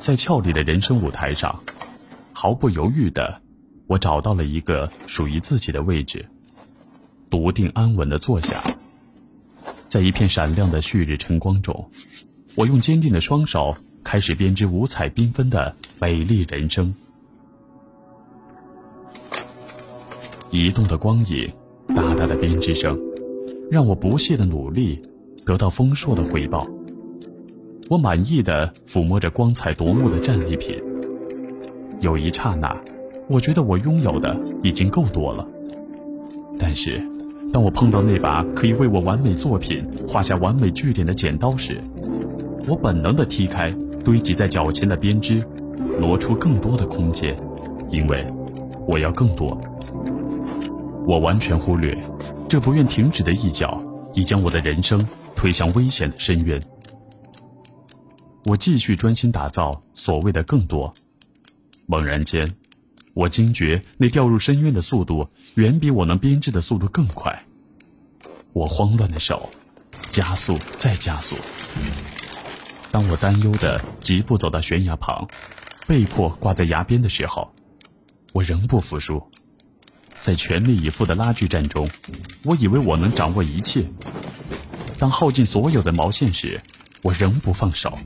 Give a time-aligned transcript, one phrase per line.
[0.00, 1.62] 在俏丽的人生舞台上，
[2.32, 3.42] 毫不犹豫的，
[3.86, 6.26] 我找到了一个属于自己的位置，
[7.28, 8.64] 笃定安稳的坐下。
[9.86, 11.90] 在一片闪亮的旭日晨光中，
[12.54, 16.94] 我用坚定的双手开始编织五彩缤纷的美丽人生。
[20.50, 21.52] 移动的光影，
[21.94, 22.98] 大大的编织声，
[23.70, 25.02] 让我不懈的努力
[25.44, 26.66] 得到丰硕的回报。
[27.90, 30.80] 我满意的抚摸着光彩夺目的战利品，
[32.00, 32.72] 有一刹那，
[33.28, 35.44] 我觉得我拥有的已经够多了。
[36.56, 37.02] 但是，
[37.52, 41.80] 当我碰到那把可以为我完美作品画下完美句点的剪刀时，
[42.68, 43.72] 我本能的踢开
[44.04, 45.42] 堆积在脚前的编织，
[45.98, 47.36] 挪出更多的空间，
[47.90, 48.24] 因为
[48.86, 49.60] 我要更多。
[51.08, 51.98] 我完全忽略，
[52.48, 53.82] 这不愿停止的一脚
[54.14, 55.04] 已将我的人生
[55.34, 56.62] 推向危险的深渊。
[58.44, 60.94] 我继续专心打造所谓的更多。
[61.86, 62.56] 猛然间，
[63.14, 67.44] 我惊觉那掉入深渊的速度远比我能编织的速度更快。
[68.52, 69.50] 我慌乱的手，
[70.10, 71.36] 加速再加速。
[72.90, 75.28] 当我担忧的疾步走到悬崖旁，
[75.86, 77.52] 被迫挂在崖边的时候，
[78.32, 79.22] 我仍不服输。
[80.16, 81.88] 在全力以赴的拉锯战中，
[82.42, 83.86] 我以为我能掌握一切。
[84.98, 86.60] 当耗尽所有的毛线时，
[87.02, 87.98] 我仍不放手。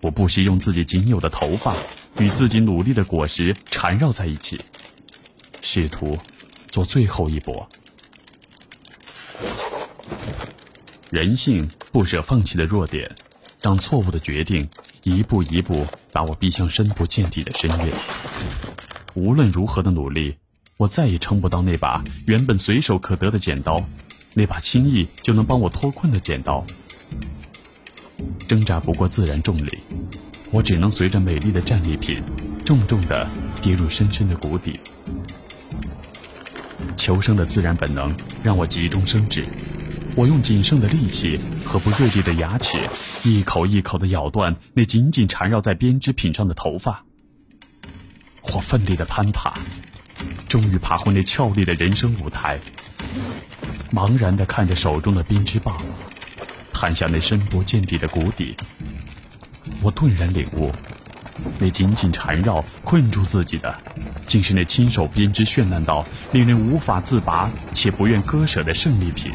[0.00, 1.76] 我不惜用自己仅有的头发
[2.18, 4.60] 与自己努力的果实缠绕在一起，
[5.60, 6.18] 试图
[6.68, 7.68] 做最后一搏。
[11.10, 13.14] 人性不舍放弃的弱点，
[13.60, 14.68] 让错误的决定
[15.02, 17.92] 一步一步把我逼向深不见底的深渊。
[19.14, 20.36] 无论如何的努力，
[20.76, 23.84] 我再也撑不到那把原本随手可得的剪刀，
[24.34, 26.64] 那把轻易就能帮我脱困的剪刀。
[28.50, 29.78] 挣扎不过自然重力，
[30.50, 32.20] 我只能随着美丽的战利品，
[32.64, 33.30] 重重的
[33.62, 34.80] 跌入深深的谷底。
[36.96, 38.12] 求生的自然本能
[38.42, 39.46] 让我急中生智，
[40.16, 42.90] 我用仅剩的力气和不锐利的牙齿，
[43.22, 47.04] 一口一口的咬断那紧紧缠绕在编织品上的头发。
[48.42, 49.60] 我奋力的攀爬，
[50.48, 52.58] 终于爬回那俏丽的人生舞台，
[53.92, 55.80] 茫然的看着手中的编织棒。
[56.80, 58.56] 探向那深不见底的谷底，
[59.82, 60.72] 我顿然领悟，
[61.58, 63.78] 那紧紧缠绕、困住自己的，
[64.26, 69.30] 竟是那亲手编织、绚烂到令人无法自拔且不愿割舍的胜利品。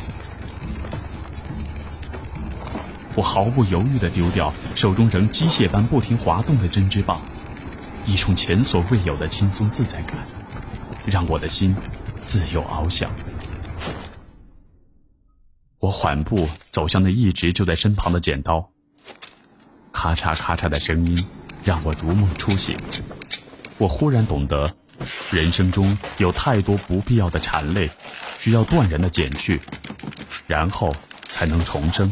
[3.13, 7.22] 我毫不犹豫地丢掉手中仍机械般不停滑动的针织棒，
[8.06, 10.17] 一种前所未有的轻松自在感，
[11.06, 11.75] 让我的心
[12.23, 13.12] 自由翱翔。
[15.85, 18.72] 我缓步走向那一直就在身旁的剪刀，
[19.91, 21.23] 咔嚓咔嚓的声音
[21.63, 22.75] 让我如梦初醒。
[23.78, 24.75] 我忽然懂得，
[25.29, 27.91] 人生中有太多不必要的缠累，
[28.40, 29.62] 需要断然的剪去，
[30.47, 30.95] 然后
[31.29, 32.12] 才能重生。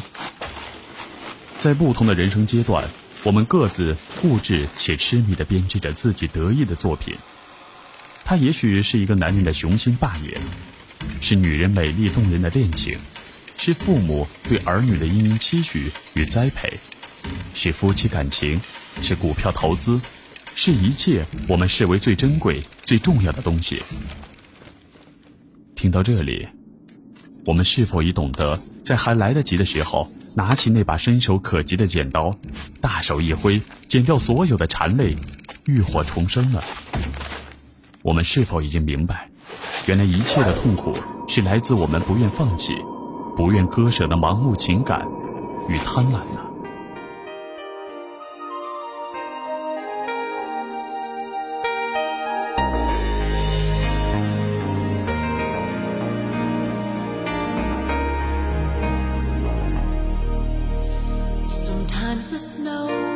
[1.58, 2.88] 在不同的人生阶段，
[3.24, 7.18] 我们各自固执且痴迷地编织着自己得意的作品。
[8.24, 10.40] 它也许是一个男人的雄心霸业，
[11.20, 13.00] 是女人美丽动人的恋情。
[13.58, 16.80] 是父母对儿女的殷殷期许与栽培，
[17.54, 18.60] 是夫妻感情，
[19.00, 20.02] 是股票投资，
[20.56, 23.82] 是一切我们视为最珍贵、最重要的东西。
[25.76, 26.48] 听到这里，
[27.46, 32.38] 我们是否已懂得，在还来得及的时候，拿起那把伸手可及的剪刀，
[32.82, 35.16] 大手一挥，剪掉所有的缠累，
[35.66, 36.64] 浴火重生了？
[38.02, 39.30] 我们是否已经明白，
[39.86, 40.98] 原来一切的痛苦
[41.28, 42.76] 是来自我们不愿放弃？
[43.36, 45.08] 不愿割舍的盲目情感
[45.68, 46.42] 与贪婪呢
[61.48, 63.13] sometimes the snow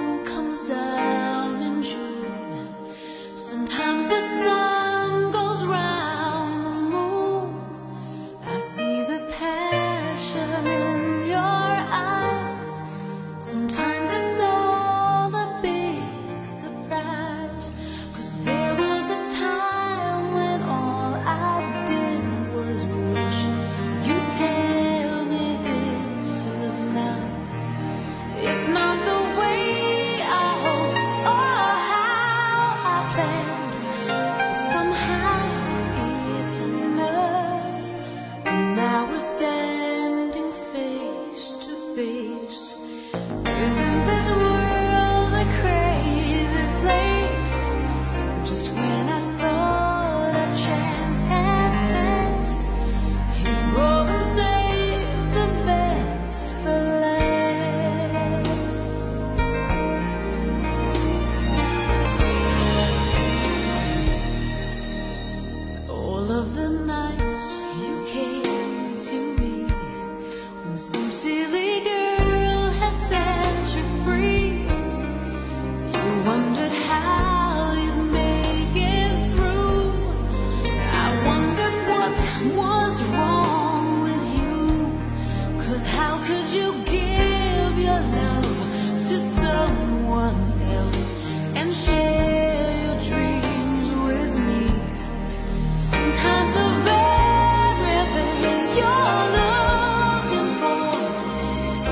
[43.45, 44.06] Isn't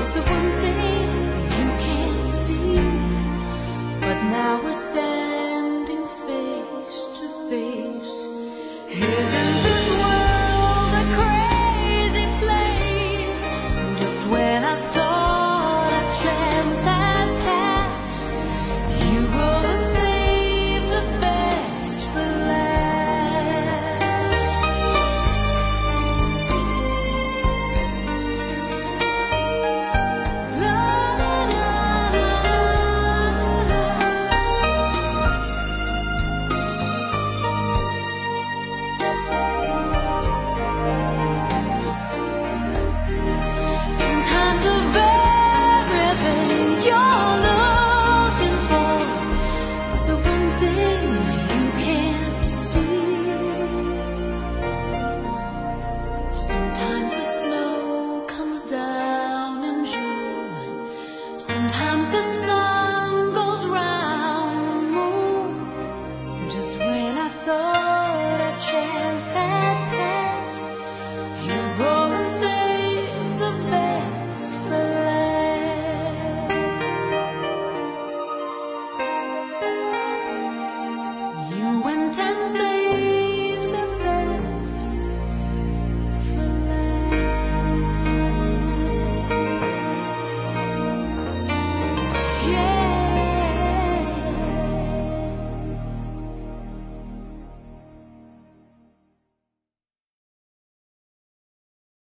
[0.00, 0.65] is the one thing